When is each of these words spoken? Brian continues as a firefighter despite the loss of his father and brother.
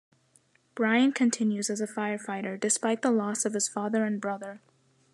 Brian 0.73 1.11
continues 1.11 1.69
as 1.69 1.79
a 1.79 1.85
firefighter 1.85 2.59
despite 2.59 3.03
the 3.03 3.11
loss 3.11 3.45
of 3.45 3.53
his 3.53 3.69
father 3.69 4.03
and 4.03 4.19
brother. 4.19 4.59